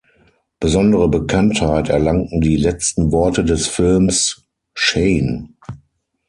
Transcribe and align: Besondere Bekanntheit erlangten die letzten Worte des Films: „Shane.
Besondere 0.59 1.07
Bekanntheit 1.09 1.89
erlangten 1.89 2.41
die 2.41 2.55
letzten 2.57 3.11
Worte 3.11 3.45
des 3.45 3.67
Films: 3.67 4.43
„Shane. 4.73 5.49